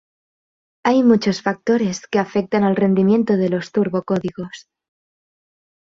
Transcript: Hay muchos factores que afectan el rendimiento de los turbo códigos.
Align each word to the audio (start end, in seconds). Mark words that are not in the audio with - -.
Hay 0.83 1.03
muchos 1.03 1.43
factores 1.43 2.07
que 2.07 2.17
afectan 2.17 2.63
el 2.63 2.75
rendimiento 2.75 3.37
de 3.37 3.49
los 3.49 3.71
turbo 3.71 4.01
códigos. 4.01 4.67